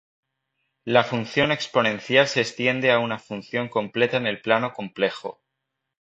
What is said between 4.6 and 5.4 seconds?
complejo.